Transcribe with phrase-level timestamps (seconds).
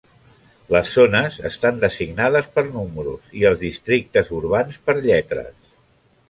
[0.75, 5.55] Les zones estan designades per números i els districtes urbans per lletres.